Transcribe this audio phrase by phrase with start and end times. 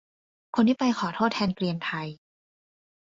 [0.55, 2.07] คนที่ไปขอโทษแทนเกรียนไทย